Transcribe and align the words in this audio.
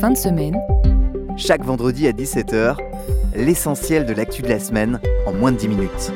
Fin 0.00 0.10
de 0.10 0.16
semaine. 0.16 0.56
Chaque 1.36 1.64
vendredi 1.64 2.06
à 2.06 2.12
17h, 2.12 2.76
l'essentiel 3.34 4.06
de 4.06 4.12
l'actu 4.12 4.42
de 4.42 4.48
la 4.48 4.58
semaine 4.58 5.00
en 5.26 5.32
moins 5.32 5.52
de 5.52 5.56
10 5.56 5.68
minutes. 5.68 6.12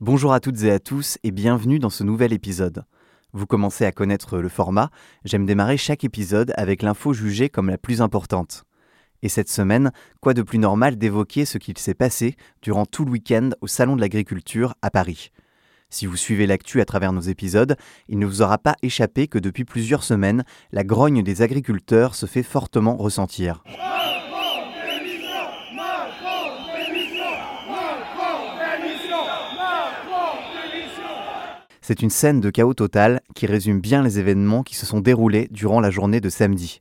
Bonjour 0.00 0.32
à 0.32 0.40
toutes 0.40 0.62
et 0.62 0.70
à 0.70 0.78
tous 0.78 1.18
et 1.24 1.30
bienvenue 1.30 1.78
dans 1.78 1.90
ce 1.90 2.04
nouvel 2.04 2.32
épisode. 2.32 2.84
Vous 3.32 3.46
commencez 3.46 3.84
à 3.84 3.92
connaître 3.92 4.38
le 4.38 4.48
format, 4.48 4.90
j'aime 5.24 5.46
démarrer 5.46 5.76
chaque 5.76 6.04
épisode 6.04 6.52
avec 6.56 6.82
l'info 6.82 7.12
jugée 7.12 7.48
comme 7.48 7.68
la 7.68 7.78
plus 7.78 8.00
importante. 8.00 8.64
Et 9.22 9.28
cette 9.28 9.48
semaine, 9.48 9.90
quoi 10.20 10.34
de 10.34 10.42
plus 10.42 10.58
normal 10.58 10.96
d'évoquer 10.96 11.44
ce 11.44 11.58
qu'il 11.58 11.76
s'est 11.78 11.94
passé 11.94 12.36
durant 12.62 12.86
tout 12.86 13.04
le 13.04 13.10
week-end 13.10 13.50
au 13.60 13.66
Salon 13.66 13.96
de 13.96 14.00
l'Agriculture 14.00 14.74
à 14.82 14.90
Paris? 14.90 15.32
Si 15.88 16.06
vous 16.06 16.16
suivez 16.16 16.46
l'actu 16.46 16.80
à 16.80 16.84
travers 16.84 17.12
nos 17.12 17.20
épisodes, 17.20 17.76
il 18.08 18.18
ne 18.18 18.26
vous 18.26 18.42
aura 18.42 18.58
pas 18.58 18.74
échappé 18.82 19.28
que 19.28 19.38
depuis 19.38 19.64
plusieurs 19.64 20.02
semaines, 20.02 20.44
la 20.72 20.82
grogne 20.82 21.22
des 21.22 21.42
agriculteurs 21.42 22.16
se 22.16 22.26
fait 22.26 22.42
fortement 22.42 22.96
ressentir. 22.96 23.62
C'est 31.80 32.02
une 32.02 32.10
scène 32.10 32.40
de 32.40 32.50
chaos 32.50 32.74
total 32.74 33.20
qui 33.36 33.46
résume 33.46 33.80
bien 33.80 34.02
les 34.02 34.18
événements 34.18 34.64
qui 34.64 34.74
se 34.74 34.86
sont 34.86 34.98
déroulés 34.98 35.46
durant 35.52 35.78
la 35.78 35.90
journée 35.90 36.20
de 36.20 36.28
samedi. 36.28 36.80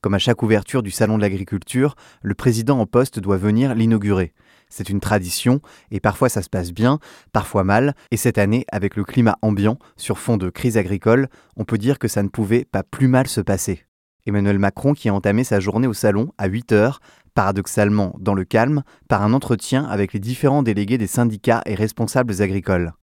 Comme 0.00 0.14
à 0.14 0.18
chaque 0.18 0.42
ouverture 0.42 0.82
du 0.82 0.90
Salon 0.90 1.16
de 1.16 1.22
l'Agriculture, 1.22 1.94
le 2.22 2.34
président 2.34 2.80
en 2.80 2.86
poste 2.86 3.20
doit 3.20 3.36
venir 3.36 3.76
l'inaugurer. 3.76 4.32
C'est 4.72 4.88
une 4.88 5.00
tradition, 5.00 5.60
et 5.90 6.00
parfois 6.00 6.30
ça 6.30 6.40
se 6.40 6.48
passe 6.48 6.72
bien, 6.72 6.98
parfois 7.34 7.62
mal, 7.62 7.94
et 8.10 8.16
cette 8.16 8.38
année, 8.38 8.64
avec 8.72 8.96
le 8.96 9.04
climat 9.04 9.36
ambiant, 9.42 9.78
sur 9.98 10.18
fond 10.18 10.38
de 10.38 10.48
crise 10.48 10.78
agricole, 10.78 11.28
on 11.58 11.64
peut 11.64 11.76
dire 11.76 11.98
que 11.98 12.08
ça 12.08 12.22
ne 12.22 12.28
pouvait 12.28 12.64
pas 12.64 12.82
plus 12.82 13.06
mal 13.06 13.26
se 13.26 13.42
passer. 13.42 13.84
Emmanuel 14.24 14.58
Macron 14.58 14.94
qui 14.94 15.10
a 15.10 15.14
entamé 15.14 15.44
sa 15.44 15.60
journée 15.60 15.86
au 15.86 15.92
salon 15.92 16.32
à 16.38 16.46
8 16.46 16.72
heures, 16.72 17.00
paradoxalement 17.34 18.16
dans 18.18 18.32
le 18.32 18.44
calme, 18.44 18.82
par 19.08 19.22
un 19.22 19.34
entretien 19.34 19.84
avec 19.84 20.14
les 20.14 20.20
différents 20.20 20.62
délégués 20.62 20.96
des 20.96 21.06
syndicats 21.06 21.60
et 21.66 21.74
responsables 21.74 22.40
agricoles. 22.40 22.94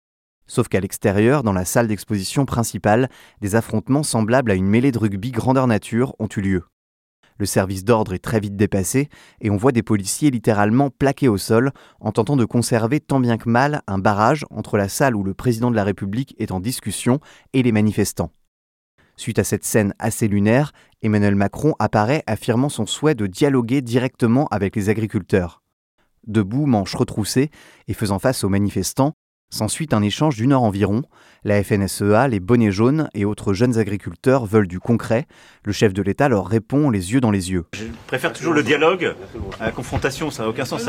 Sauf 0.48 0.70
qu'à 0.70 0.80
l'extérieur, 0.80 1.44
dans 1.44 1.54
la 1.54 1.66
salle 1.66 1.88
d'exposition 1.88 2.48
principale, 2.48 3.10
des 3.42 3.54
affrontements 3.54 4.02
semblables 4.02 4.50
à 4.50 4.56
une 4.56 4.66
mêlée 4.66 4.92
de 4.92 4.98
rugby 4.98 5.30
grandeur 5.30 5.68
nature 5.68 6.16
ont 6.18 6.30
eu 6.36 6.42
lieu. 6.42 6.64
Le 7.40 7.46
service 7.46 7.86
d'ordre 7.86 8.14
est 8.14 8.20
très 8.20 8.42
vite 8.42 8.58
dépassé 8.58 9.08
et 9.40 9.50
on 9.50 9.56
voit 9.56 9.72
des 9.72 9.82
policiers 9.82 10.30
littéralement 10.30 10.90
plaqués 10.90 11.30
au 11.30 11.38
sol 11.38 11.72
en 12.02 12.12
tentant 12.12 12.36
de 12.36 12.44
conserver 12.44 13.00
tant 13.00 13.22
bien 13.22 13.38
que 13.38 13.50
mal 13.50 13.82
un 13.88 13.98
barrage 13.98 14.46
entre 14.52 14.78
la 14.78 14.90
salle 14.90 15.16
où 15.16 15.24
le 15.24 15.34
président 15.34 15.72
de 15.72 15.76
la 15.76 15.86
République 15.86 16.36
est 16.38 16.52
en 16.52 16.60
discussion 16.60 17.22
et 17.54 17.64
les 17.64 17.72
manifestants. 17.72 18.32
Suite 19.16 19.40
à 19.40 19.46
cette 19.46 19.64
scène 19.64 19.94
assez 20.00 20.28
lunaire, 20.28 20.74
Emmanuel 21.02 21.36
Macron 21.36 21.76
apparaît 21.80 22.24
affirmant 22.28 22.70
son 22.70 22.86
souhait 22.86 23.16
de 23.16 23.26
dialoguer 23.26 23.82
directement 23.82 24.48
avec 24.48 24.76
les 24.76 24.90
agriculteurs. 24.90 25.62
Debout, 26.28 26.66
manches 26.66 26.96
retroussées 26.96 27.52
et 27.88 27.94
faisant 27.94 28.20
face 28.20 28.44
aux 28.44 28.50
manifestants, 28.50 29.14
S'ensuit 29.52 29.90
un 29.94 30.04
échange 30.04 30.36
d'une 30.36 30.52
heure 30.52 30.62
environ. 30.62 31.02
La 31.44 31.64
FNSEA, 31.64 32.28
les 32.28 32.40
bonnets 32.40 32.72
jaunes 32.72 33.10
et 33.16 33.26
autres 33.26 33.54
jeunes 33.54 33.80
agriculteurs 33.80 34.46
veulent 34.46 34.68
du 34.68 34.80
concret. 34.80 35.26
Le 35.64 35.72
chef 35.72 35.92
de 35.92 36.04
l'État 36.04 36.30
leur 36.30 36.46
répond 36.46 36.92
les 36.92 37.14
yeux 37.14 37.20
dans 37.20 37.32
les 37.32 37.50
yeux. 37.52 37.66
Je 37.74 37.86
préfère 38.06 38.32
toujours 38.32 38.54
le 38.54 38.62
dialogue 38.62 39.16
à 39.60 39.66
la 39.66 39.72
confrontation, 39.72 40.30
ça 40.30 40.44
n'a 40.44 40.50
aucun 40.50 40.66
sens. 40.66 40.88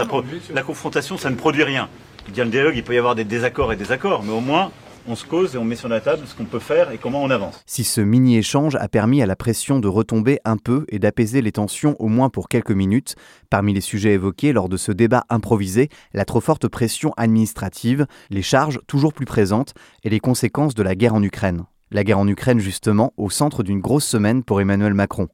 la 0.52 0.62
confrontation, 0.62 1.16
ça 1.16 1.30
ne 1.30 1.36
produit 1.36 1.62
rien. 1.62 1.88
Le 2.26 2.32
dialogue, 2.32 2.76
il 2.76 2.84
peut 2.84 2.94
y 2.94 2.98
avoir 2.98 3.14
des 3.14 3.24
désaccords 3.24 3.72
et 3.72 3.76
des 3.76 3.92
accords, 3.92 4.22
mais 4.22 4.32
au 4.32 4.40
moins, 4.40 4.70
on 5.06 5.14
se 5.14 5.24
cause 5.24 5.54
et 5.54 5.58
on 5.58 5.64
met 5.64 5.76
sur 5.76 5.88
la 5.88 6.00
table 6.00 6.22
ce 6.26 6.34
qu'on 6.34 6.44
peut 6.44 6.58
faire 6.58 6.90
et 6.90 6.98
comment 6.98 7.22
on 7.22 7.30
avance. 7.30 7.60
Si 7.66 7.84
ce 7.84 8.00
mini-échange 8.00 8.76
a 8.76 8.88
permis 8.88 9.22
à 9.22 9.26
la 9.26 9.36
pression 9.36 9.78
de 9.80 9.88
retomber 9.88 10.38
un 10.44 10.56
peu 10.56 10.84
et 10.88 10.98
d'apaiser 10.98 11.42
les 11.42 11.52
tensions 11.52 11.96
au 11.98 12.08
moins 12.08 12.28
pour 12.28 12.48
quelques 12.48 12.70
minutes, 12.70 13.16
parmi 13.48 13.72
les 13.72 13.80
sujets 13.80 14.14
évoqués 14.14 14.52
lors 14.52 14.68
de 14.68 14.76
ce 14.76 14.92
débat 14.92 15.24
improvisé, 15.28 15.88
la 16.12 16.24
trop 16.24 16.40
forte 16.40 16.68
pression 16.68 17.12
administrative, 17.16 18.06
les 18.30 18.42
charges 18.42 18.80
toujours 18.86 19.12
plus 19.12 19.26
présentes 19.26 19.74
et 20.04 20.10
les 20.10 20.20
conséquences 20.20 20.74
de 20.74 20.82
la 20.82 20.94
guerre 20.94 21.14
en 21.14 21.22
Ukraine. 21.22 21.64
La 21.90 22.04
guerre 22.04 22.18
en 22.18 22.28
Ukraine 22.28 22.60
justement 22.60 23.12
au 23.16 23.30
centre 23.30 23.62
d'une 23.62 23.80
grosse 23.80 24.06
semaine 24.06 24.44
pour 24.44 24.60
Emmanuel 24.60 24.94
Macron 24.94 25.28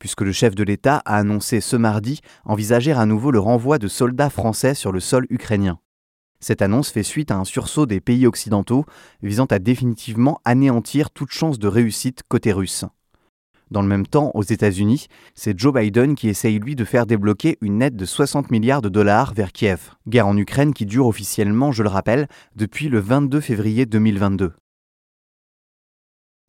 puisque 0.00 0.22
le 0.22 0.32
chef 0.32 0.56
de 0.56 0.64
l'État 0.64 1.02
a 1.04 1.18
annoncé 1.18 1.60
ce 1.60 1.76
mardi 1.76 2.20
envisager 2.44 2.90
à 2.90 3.06
nouveau 3.06 3.30
le 3.30 3.38
renvoi 3.38 3.78
de 3.78 3.86
soldats 3.86 4.30
français 4.30 4.74
sur 4.74 4.90
le 4.90 4.98
sol 4.98 5.26
ukrainien. 5.30 5.78
Cette 6.40 6.62
annonce 6.62 6.90
fait 6.90 7.02
suite 7.02 7.30
à 7.30 7.36
un 7.36 7.44
sursaut 7.44 7.86
des 7.86 8.00
pays 8.00 8.26
occidentaux 8.26 8.86
visant 9.22 9.46
à 9.46 9.58
définitivement 9.58 10.40
anéantir 10.44 11.10
toute 11.10 11.30
chance 11.30 11.58
de 11.58 11.68
réussite 11.68 12.22
côté 12.28 12.52
russe. 12.52 12.84
Dans 13.70 13.82
le 13.82 13.88
même 13.88 14.06
temps, 14.06 14.32
aux 14.34 14.42
États-Unis, 14.42 15.06
c'est 15.34 15.56
Joe 15.56 15.72
Biden 15.72 16.16
qui 16.16 16.28
essaye 16.28 16.58
lui 16.58 16.74
de 16.74 16.84
faire 16.84 17.06
débloquer 17.06 17.56
une 17.60 17.82
aide 17.82 17.94
de 17.94 18.04
60 18.04 18.50
milliards 18.50 18.82
de 18.82 18.88
dollars 18.88 19.32
vers 19.32 19.52
Kiev. 19.52 19.90
Guerre 20.08 20.26
en 20.26 20.36
Ukraine 20.36 20.74
qui 20.74 20.86
dure 20.86 21.06
officiellement, 21.06 21.70
je 21.70 21.84
le 21.84 21.88
rappelle, 21.88 22.26
depuis 22.56 22.88
le 22.88 22.98
22 22.98 23.40
février 23.40 23.86
2022. 23.86 24.54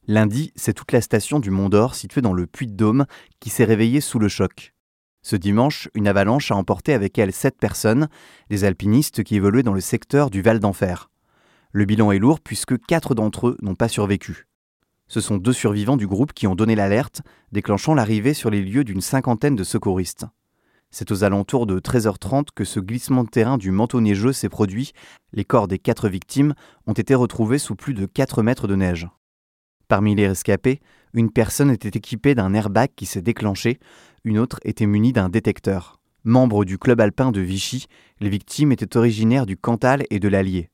Lundi, 0.08 0.52
c'est 0.56 0.74
toute 0.74 0.94
la 0.94 1.02
station 1.02 1.40
du 1.40 1.52
Mont 1.52 1.70
d'Or 1.70 1.94
située 1.94 2.22
dans 2.22 2.34
le 2.34 2.48
Puy-de-Dôme 2.48 3.06
qui 3.40 3.52
s'est 3.52 3.66
réveillée 3.66 4.02
sous 4.02 4.18
le 4.18 4.28
choc. 4.28 4.74
Ce 5.24 5.36
dimanche, 5.36 5.88
une 5.94 6.08
avalanche 6.08 6.52
a 6.52 6.56
emporté 6.56 6.94
avec 6.94 7.18
elle 7.20 7.32
sept 7.32 7.58
personnes, 7.60 8.10
des 8.50 8.64
alpinistes 8.64 9.24
qui 9.24 9.36
évoluaient 9.36 9.64
dans 9.64 9.74
le 9.74 9.82
secteur 9.82 10.30
du 10.32 10.42
Val 10.42 10.60
d'Enfer. 10.60 11.10
Le 11.72 11.86
bilan 11.86 12.12
est 12.12 12.20
lourd 12.20 12.40
puisque 12.40 12.78
quatre 12.86 13.14
d'entre 13.14 13.50
eux 13.50 13.58
n'ont 13.62 13.76
pas 13.76 13.88
survécu. 13.88 14.48
Ce 15.08 15.22
sont 15.22 15.38
deux 15.38 15.54
survivants 15.54 15.98
du 15.98 16.08
groupe 16.08 16.34
qui 16.34 16.48
ont 16.48 16.56
donné 16.56 16.74
l'alerte, 16.74 17.22
déclenchant 17.52 17.94
l'arrivée 17.94 18.34
sur 18.34 18.50
les 18.50 18.62
lieux 18.64 18.84
d'une 18.84 19.02
cinquantaine 19.02 19.56
de 19.56 19.64
secouristes. 19.64 20.26
C'est 20.90 21.12
aux 21.12 21.24
alentours 21.24 21.68
de 21.68 21.80
13h30 21.80 22.48
que 22.56 22.66
ce 22.66 22.80
glissement 22.80 23.24
de 23.24 23.30
terrain 23.30 23.58
du 23.58 23.72
manteau 23.72 24.02
neigeux 24.02 24.34
s'est 24.34 24.50
produit. 24.50 24.92
Les 25.34 25.46
corps 25.46 25.68
des 25.68 25.80
quatre 25.80 26.10
victimes 26.10 26.54
ont 26.88 26.94
été 26.94 27.14
retrouvés 27.14 27.60
sous 27.60 27.76
plus 27.76 27.94
de 27.94 28.06
4 28.06 28.42
mètres 28.42 28.68
de 28.68 28.76
neige. 28.76 29.08
Parmi 29.88 30.16
les 30.16 30.28
rescapés, 30.28 30.80
une 31.14 31.32
personne 31.32 31.70
était 31.70 31.98
équipée 31.98 32.36
d'un 32.36 32.54
airbag 32.54 32.90
qui 32.96 33.06
s'est 33.06 33.22
déclenché, 33.22 33.80
une 34.24 34.38
autre 34.38 34.60
était 34.64 34.86
munie 34.86 35.14
d'un 35.14 35.30
détecteur. 35.30 36.00
Membre 36.24 36.66
du 36.66 36.78
club 36.78 37.02
alpin 37.02 37.32
de 37.32 37.42
Vichy, 37.42 37.88
les 38.20 38.30
victimes 38.30 38.72
étaient 38.72 38.98
originaires 38.98 39.46
du 39.46 39.58
Cantal 39.58 40.04
et 40.12 40.20
de 40.20 40.28
l'Allier. 40.28 40.70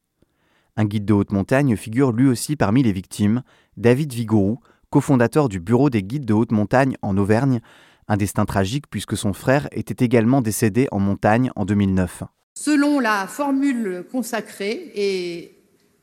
Un 0.76 0.86
guide 0.86 1.06
de 1.06 1.14
haute 1.14 1.32
montagne 1.32 1.76
figure 1.78 2.12
lui 2.12 2.28
aussi 2.28 2.56
parmi 2.56 2.84
les 2.84 2.92
victimes, 2.92 3.44
David 3.78 4.14
Vigouroux, 4.14 4.60
cofondateur 4.90 5.50
du 5.50 5.60
bureau 5.60 5.90
des 5.90 6.04
guides 6.04 6.26
de 6.26 6.34
haute 6.34 6.52
montagne 6.52 6.98
en 7.02 7.18
Auvergne, 7.18 7.62
un 8.08 8.18
destin 8.18 8.46
tragique 8.46 8.86
puisque 8.90 9.18
son 9.18 9.34
frère 9.34 9.68
était 9.72 10.04
également 10.04 10.42
décédé 10.42 10.88
en 10.92 11.00
montagne 11.00 11.52
en 11.56 11.66
2009. 11.66 12.24
Selon 12.54 13.00
la 13.00 13.28
formule 13.28 14.06
consacrée 14.12 14.92
et 14.96 15.54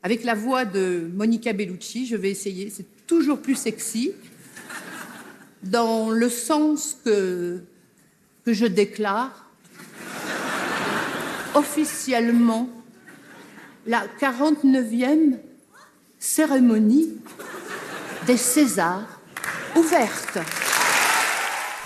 avec 0.01 0.23
la 0.23 0.35
voix 0.35 0.65
de 0.65 1.09
Monica 1.13 1.53
Bellucci, 1.53 2.05
je 2.05 2.15
vais 2.15 2.31
essayer, 2.31 2.71
toujours 3.07 3.41
plus 3.41 3.55
sexy, 3.55 4.11
dans 5.65 6.09
le 6.09 6.29
sens 6.29 6.97
que, 7.03 7.63
je 8.45 8.65
déclare 8.67 9.49
officiellement 11.55 12.69
la 13.87 14.03
49e 14.19 15.39
cérémonie 16.19 17.09
des 18.27 18.37
Césars 18.37 19.19
ouverte. 19.75 20.37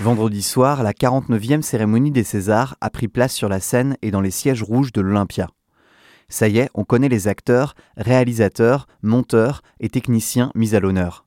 Vendredi 0.01 0.41
soir, 0.41 0.83
la 0.83 0.91
49e 0.91 1.61
cérémonie 1.61 2.11
des 2.11 2.23
Césars 2.23 2.75
a 2.81 2.89
pris 2.89 3.07
place 3.07 3.33
sur 3.33 3.47
la 3.47 3.61
scène 3.61 3.95
et 4.01 4.11
dans 4.11 4.21
les 4.21 4.31
sièges 4.31 4.63
rouges 4.63 4.91
de 4.91 5.01
l'Olympia. 5.01 5.49
Ça 6.27 6.47
y 6.47 6.59
est, 6.59 6.69
on 6.73 6.83
connaît 6.83 7.09
les 7.09 7.27
acteurs, 7.27 7.73
réalisateurs, 7.95 8.87
monteurs 9.01 9.61
et 9.79 9.89
techniciens 9.89 10.51
mis 10.55 10.75
à 10.75 10.79
l'honneur. 10.79 11.25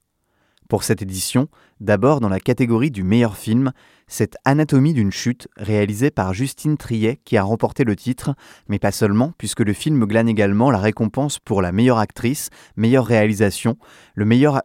Pour 0.68 0.84
cette 0.84 1.02
édition, 1.02 1.48
d'abord 1.80 2.20
dans 2.20 2.28
la 2.28 2.40
catégorie 2.40 2.90
du 2.90 3.02
meilleur 3.02 3.36
film, 3.36 3.72
c'est 4.06 4.36
Anatomie 4.44 4.94
d'une 4.94 5.10
chute, 5.10 5.48
réalisé 5.56 6.10
par 6.10 6.34
Justine 6.34 6.76
Triet 6.76 7.18
qui 7.24 7.36
a 7.36 7.42
remporté 7.42 7.84
le 7.84 7.96
titre, 7.96 8.34
mais 8.68 8.78
pas 8.78 8.92
seulement, 8.92 9.32
puisque 9.38 9.60
le 9.60 9.72
film 9.72 10.04
glane 10.04 10.28
également 10.28 10.70
la 10.70 10.78
récompense 10.78 11.38
pour 11.38 11.62
la 11.62 11.72
meilleure 11.72 11.98
actrice, 11.98 12.50
meilleure 12.76 13.06
réalisation, 13.06 13.76
le 14.14 14.24
meilleur, 14.24 14.62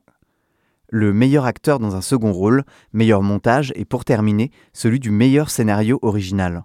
le 0.89 1.13
meilleur 1.13 1.45
acteur 1.45 1.79
dans 1.79 1.95
un 1.95 2.01
second 2.01 2.31
rôle, 2.31 2.63
meilleur 2.93 3.21
montage 3.21 3.73
et 3.75 3.85
pour 3.85 4.05
terminer, 4.05 4.51
celui 4.73 4.99
du 4.99 5.11
meilleur 5.11 5.49
scénario 5.49 5.99
original. 6.01 6.63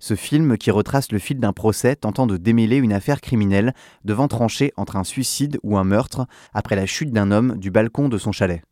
Ce 0.00 0.14
film 0.14 0.56
qui 0.58 0.70
retrace 0.70 1.10
le 1.10 1.18
fil 1.18 1.40
d'un 1.40 1.52
procès 1.52 1.96
tentant 1.96 2.28
de 2.28 2.36
démêler 2.36 2.76
une 2.76 2.92
affaire 2.92 3.20
criminelle 3.20 3.74
devant 4.04 4.28
trancher 4.28 4.72
entre 4.76 4.94
un 4.94 5.02
suicide 5.02 5.58
ou 5.64 5.76
un 5.76 5.82
meurtre 5.82 6.26
après 6.54 6.76
la 6.76 6.86
chute 6.86 7.10
d'un 7.10 7.32
homme 7.32 7.58
du 7.58 7.72
balcon 7.72 8.08
de 8.08 8.16
son 8.16 8.30
chalet. 8.30 8.62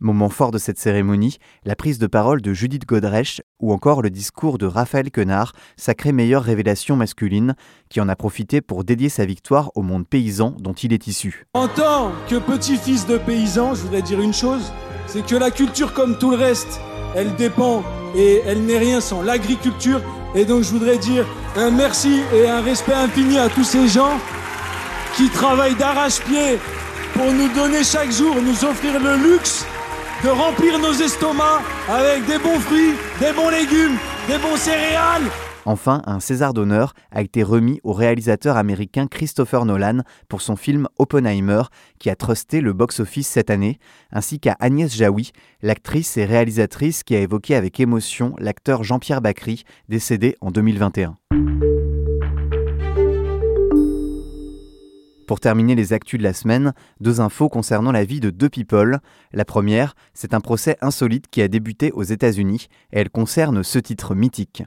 Moment 0.00 0.28
fort 0.28 0.50
de 0.50 0.58
cette 0.58 0.76
cérémonie, 0.78 1.38
la 1.64 1.76
prise 1.76 1.98
de 1.98 2.06
parole 2.06 2.42
de 2.42 2.52
Judith 2.52 2.84
Godrèche 2.84 3.40
ou 3.58 3.72
encore 3.72 4.02
le 4.02 4.10
discours 4.10 4.58
de 4.58 4.66
Raphaël 4.66 5.10
Quenard, 5.10 5.54
sacrée 5.78 6.12
meilleure 6.12 6.42
révélation 6.42 6.94
masculine, 6.94 7.54
qui 7.88 8.02
en 8.02 8.08
a 8.10 8.16
profité 8.16 8.60
pour 8.60 8.84
dédier 8.84 9.08
sa 9.08 9.24
victoire 9.24 9.70
au 9.76 9.80
monde 9.80 10.06
paysan 10.06 10.50
dont 10.58 10.74
il 10.74 10.92
est 10.92 11.06
issu. 11.06 11.46
En 11.54 11.68
tant 11.68 12.12
que 12.28 12.36
petit-fils 12.36 13.06
de 13.06 13.16
paysan, 13.16 13.74
je 13.74 13.82
voudrais 13.82 14.02
dire 14.02 14.20
une 14.20 14.34
chose, 14.34 14.72
c'est 15.06 15.24
que 15.24 15.36
la 15.36 15.50
culture 15.50 15.94
comme 15.94 16.18
tout 16.18 16.30
le 16.30 16.36
reste, 16.36 16.80
elle 17.16 17.34
dépend 17.36 17.82
et 18.14 18.42
elle 18.44 18.66
n'est 18.66 18.78
rien 18.78 19.00
sans 19.00 19.22
l'agriculture. 19.22 20.02
Et 20.34 20.44
donc 20.44 20.64
je 20.64 20.70
voudrais 20.70 20.98
dire 20.98 21.24
un 21.56 21.70
merci 21.70 22.22
et 22.34 22.48
un 22.48 22.60
respect 22.60 22.94
infini 22.94 23.38
à 23.38 23.48
tous 23.48 23.64
ces 23.64 23.86
gens 23.86 24.18
qui 25.16 25.28
travaillent 25.30 25.76
d'arrache-pied 25.76 26.58
pour 27.12 27.32
nous 27.32 27.48
donner 27.54 27.84
chaque 27.84 28.10
jour, 28.10 28.34
nous 28.42 28.64
offrir 28.64 28.98
le 28.98 29.16
luxe 29.16 29.64
de 30.24 30.30
remplir 30.30 30.78
nos 30.78 30.92
estomacs 30.92 31.62
avec 31.88 32.26
des 32.26 32.38
bons 32.38 32.58
fruits, 32.58 32.94
des 33.20 33.32
bons 33.32 33.50
légumes, 33.50 33.96
des 34.26 34.38
bons 34.38 34.56
céréales. 34.56 35.30
Enfin, 35.66 36.02
un 36.04 36.20
César 36.20 36.52
d'honneur 36.52 36.94
a 37.10 37.22
été 37.22 37.42
remis 37.42 37.80
au 37.84 37.92
réalisateur 37.92 38.56
américain 38.56 39.06
Christopher 39.06 39.64
Nolan 39.64 40.00
pour 40.28 40.42
son 40.42 40.56
film 40.56 40.88
Oppenheimer, 40.98 41.62
qui 41.98 42.10
a 42.10 42.16
trusté 42.16 42.60
le 42.60 42.72
box-office 42.72 43.28
cette 43.28 43.50
année, 43.50 43.78
ainsi 44.12 44.40
qu'à 44.40 44.56
Agnès 44.60 44.94
Jaoui, 44.94 45.32
l'actrice 45.62 46.16
et 46.16 46.26
réalisatrice 46.26 47.02
qui 47.02 47.16
a 47.16 47.20
évoqué 47.20 47.54
avec 47.54 47.80
émotion 47.80 48.34
l'acteur 48.38 48.84
Jean-Pierre 48.84 49.22
Bacry, 49.22 49.64
décédé 49.88 50.36
en 50.40 50.50
2021. 50.50 51.16
Pour 55.26 55.40
terminer 55.40 55.74
les 55.74 55.94
actus 55.94 56.18
de 56.18 56.24
la 56.24 56.34
semaine, 56.34 56.74
deux 57.00 57.22
infos 57.22 57.48
concernant 57.48 57.92
la 57.92 58.04
vie 58.04 58.20
de 58.20 58.28
deux 58.28 58.50
people. 58.50 58.98
La 59.32 59.46
première, 59.46 59.94
c'est 60.12 60.34
un 60.34 60.40
procès 60.40 60.76
insolite 60.82 61.28
qui 61.30 61.40
a 61.40 61.48
débuté 61.48 61.92
aux 61.92 62.02
États-Unis 62.02 62.66
et 62.92 63.00
elle 63.00 63.08
concerne 63.08 63.62
ce 63.62 63.78
titre 63.78 64.14
mythique. 64.14 64.64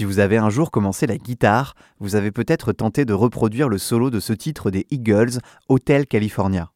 Si 0.00 0.06
vous 0.06 0.18
avez 0.18 0.38
un 0.38 0.48
jour 0.48 0.70
commencé 0.70 1.06
la 1.06 1.18
guitare, 1.18 1.74
vous 1.98 2.14
avez 2.14 2.30
peut-être 2.30 2.72
tenté 2.72 3.04
de 3.04 3.12
reproduire 3.12 3.68
le 3.68 3.76
solo 3.76 4.08
de 4.08 4.18
ce 4.18 4.32
titre 4.32 4.70
des 4.70 4.86
Eagles, 4.90 5.40
Hotel 5.68 6.06
California. 6.06 6.72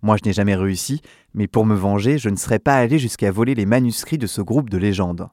Moi, 0.00 0.16
je 0.16 0.28
n'ai 0.28 0.32
jamais 0.32 0.54
réussi, 0.54 1.00
mais 1.34 1.48
pour 1.48 1.66
me 1.66 1.74
venger, 1.74 2.18
je 2.18 2.28
ne 2.28 2.36
serais 2.36 2.60
pas 2.60 2.76
allé 2.76 3.00
jusqu'à 3.00 3.32
voler 3.32 3.56
les 3.56 3.66
manuscrits 3.66 4.16
de 4.16 4.28
ce 4.28 4.40
groupe 4.40 4.70
de 4.70 4.78
légendes. 4.78 5.28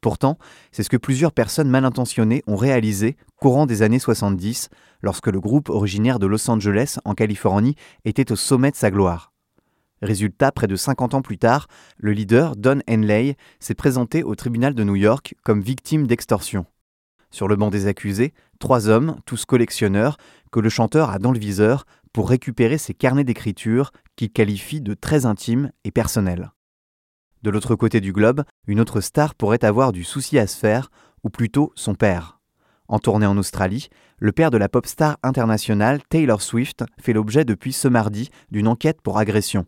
Pourtant, 0.00 0.38
c'est 0.72 0.82
ce 0.82 0.88
que 0.88 0.96
plusieurs 0.96 1.32
personnes 1.32 1.68
mal 1.68 1.84
intentionnées 1.84 2.42
ont 2.46 2.56
réalisé 2.56 3.16
courant 3.36 3.66
des 3.66 3.82
années 3.82 3.98
70, 3.98 4.68
lorsque 5.02 5.26
le 5.26 5.40
groupe 5.40 5.68
originaire 5.68 6.18
de 6.18 6.26
Los 6.26 6.48
Angeles, 6.50 6.98
en 7.04 7.14
Californie, 7.14 7.74
était 8.04 8.32
au 8.32 8.36
sommet 8.36 8.70
de 8.70 8.76
sa 8.76 8.90
gloire. 8.90 9.32
Résultat, 10.02 10.52
près 10.52 10.66
de 10.66 10.76
50 10.76 11.14
ans 11.14 11.22
plus 11.22 11.36
tard, 11.36 11.66
le 11.98 12.12
leader, 12.12 12.56
Don 12.56 12.80
Henley, 12.88 13.36
s'est 13.58 13.74
présenté 13.74 14.22
au 14.22 14.34
tribunal 14.34 14.74
de 14.74 14.84
New 14.84 14.96
York 14.96 15.34
comme 15.44 15.60
victime 15.60 16.06
d'extorsion. 16.06 16.64
Sur 17.30 17.48
le 17.48 17.56
banc 17.56 17.68
des 17.70 17.86
accusés, 17.86 18.32
trois 18.58 18.88
hommes, 18.88 19.16
tous 19.26 19.44
collectionneurs, 19.44 20.16
que 20.50 20.60
le 20.60 20.70
chanteur 20.70 21.10
a 21.10 21.18
dans 21.18 21.32
le 21.32 21.38
viseur 21.38 21.84
pour 22.12 22.30
récupérer 22.30 22.78
ses 22.78 22.94
carnets 22.94 23.24
d'écriture 23.24 23.92
qu'il 24.16 24.32
qualifie 24.32 24.80
de 24.80 24.94
très 24.94 25.26
intimes 25.26 25.70
et 25.84 25.90
personnels. 25.90 26.50
De 27.42 27.50
l'autre 27.50 27.74
côté 27.74 28.00
du 28.00 28.12
globe, 28.12 28.44
une 28.66 28.80
autre 28.80 29.00
star 29.00 29.34
pourrait 29.34 29.64
avoir 29.64 29.92
du 29.92 30.04
souci 30.04 30.38
à 30.38 30.46
se 30.46 30.58
faire, 30.58 30.90
ou 31.24 31.30
plutôt 31.30 31.72
son 31.74 31.94
père. 31.94 32.38
En 32.86 32.98
tournée 32.98 33.26
en 33.26 33.38
Australie, 33.38 33.88
le 34.18 34.32
père 34.32 34.50
de 34.50 34.58
la 34.58 34.68
pop 34.68 34.84
star 34.84 35.16
internationale 35.22 36.00
Taylor 36.10 36.42
Swift 36.42 36.84
fait 37.00 37.12
l'objet 37.14 37.44
depuis 37.44 37.72
ce 37.72 37.88
mardi 37.88 38.28
d'une 38.50 38.68
enquête 38.68 39.00
pour 39.00 39.16
agression. 39.16 39.64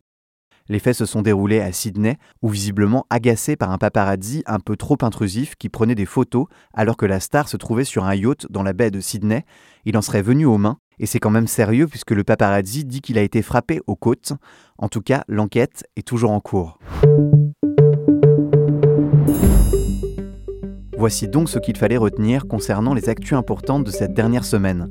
Les 0.69 0.79
faits 0.79 0.97
se 0.97 1.07
sont 1.07 1.23
déroulés 1.23 1.61
à 1.61 1.73
Sydney, 1.73 2.19
où 2.43 2.49
visiblement 2.49 3.07
agacé 3.11 3.57
par 3.57 3.71
un 3.71 3.79
paparazzi 3.79 4.43
un 4.47 4.61
peu 4.61 4.77
trop 4.77 4.99
intrusif 5.03 5.55
qui 5.57 5.69
prenait 5.69 5.95
des 5.95 6.07
photos 6.07 6.47
alors 6.75 6.97
que 6.97 7.07
la 7.07 7.21
star 7.21 7.49
se 7.49 7.57
trouvait 7.57 7.85
sur 7.85 8.05
un 8.05 8.15
yacht 8.15 8.47
dans 8.51 8.63
la 8.63 8.73
baie 8.73 8.91
de 8.91 9.01
Sydney, 9.01 9.45
il 9.85 9.97
en 9.97 10.03
serait 10.03 10.23
venu 10.23 10.45
aux 10.45 10.59
mains, 10.59 10.79
et 10.99 11.07
c'est 11.07 11.21
quand 11.21 11.31
même 11.31 11.47
sérieux 11.47 11.87
puisque 11.87 12.13
le 12.13 12.25
paparazzi 12.25 12.85
dit 12.85 13.01
qu'il 13.01 13.19
a 13.19 13.23
été 13.23 13.41
frappé 13.41 13.81
aux 13.87 13.97
côtes. 13.97 14.35
En 14.79 14.89
tout 14.89 15.01
cas, 15.01 15.25
l'enquête 15.27 15.85
est 15.97 16.07
toujours 16.07 16.31
en 16.31 16.41
cours. 16.41 16.79
Voici 21.03 21.27
donc 21.27 21.49
ce 21.49 21.59
qu'il 21.59 21.77
fallait 21.77 21.97
retenir 21.97 22.47
concernant 22.47 22.95
les 22.95 23.09
actus 23.09 23.33
importantes 23.33 23.83
de 23.83 23.91
cette 23.91 24.15
dernière 24.15 24.45
semaine. 24.45 24.89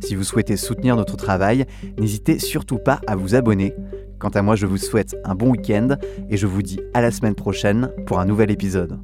Si 0.00 0.16
vous 0.16 0.24
souhaitez 0.24 0.56
soutenir 0.56 0.96
notre 0.96 1.16
travail, 1.16 1.66
n'hésitez 2.00 2.40
surtout 2.40 2.78
pas 2.78 3.00
à 3.06 3.14
vous 3.14 3.36
abonner. 3.36 3.72
Quant 4.18 4.30
à 4.30 4.42
moi, 4.42 4.56
je 4.56 4.66
vous 4.66 4.76
souhaite 4.76 5.14
un 5.22 5.36
bon 5.36 5.50
week-end 5.50 5.90
et 6.28 6.36
je 6.36 6.48
vous 6.48 6.62
dis 6.62 6.80
à 6.94 7.00
la 7.00 7.12
semaine 7.12 7.36
prochaine 7.36 7.92
pour 8.06 8.18
un 8.18 8.24
nouvel 8.24 8.50
épisode. 8.50 8.98